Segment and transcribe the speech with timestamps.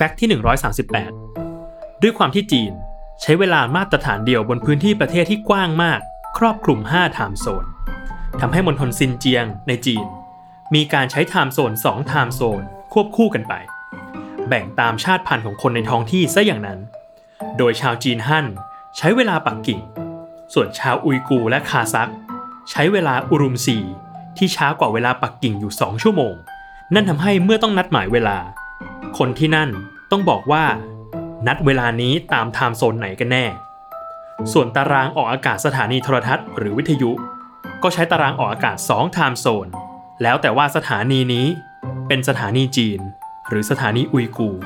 [0.00, 0.28] fact ที่
[1.20, 2.72] 138 ด้วยความที่จีน
[3.20, 6.00] ใช้เวลามาตรฐานเดียวบนพื้นที่ประเทศที่กว้างมาก
[6.38, 7.64] ครอบคลุม 5 time zone
[8.40, 10.06] ทำให้มณฑลซินเจียงในจีน
[10.74, 13.54] มีการใช้ time zone 2 time zone ควบคู่กันไป
[14.48, 16.78] แบ่งตามชาติพันธุ์ของคนในท้องที่ซะอย่างนั้น
[17.58, 18.46] โดยชาวจีนฮั่น
[18.96, 19.80] ใช้เวลาปักกิ่ง
[20.54, 22.10] ส่วนชาวอุยกูร์และคาซัค
[22.70, 23.78] ใช้เวลาอุรุมชี
[24.36, 26.34] ที่ช้ากว่าเวลาปักกิ่งอยู่ 2 ชั่วโมง
[26.94, 28.38] นั่นทำให้เมื่อต้องนัดหมายเวลา
[29.18, 29.70] คนที่นั่น
[30.10, 30.64] ต้องบอกว่า
[31.46, 33.44] นัดเวลานี้ตามไทม์โซนไหนกันแน่
[34.52, 37.10] ส่วนตารางออกอากาศสถานีโทรทัศน์หรือวิทยุ
[37.82, 39.68] ก็ใช้ตารางออกอากาศ2ไทม์โซน
[40.22, 41.46] แล้วแต่ว่าสถานีนี้
[42.08, 43.00] เป็นสถานีจีน
[43.48, 44.62] หรือสถานีอุยกูร์